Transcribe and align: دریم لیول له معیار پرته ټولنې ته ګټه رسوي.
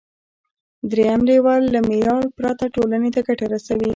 دریم 0.91 1.21
لیول 1.29 1.61
له 1.73 1.79
معیار 1.89 2.23
پرته 2.37 2.65
ټولنې 2.75 3.09
ته 3.15 3.21
ګټه 3.27 3.45
رسوي. 3.53 3.89